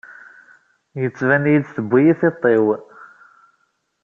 [1.01, 2.65] Yettban-iyi-d tewwi-iyi tiṭ-iw.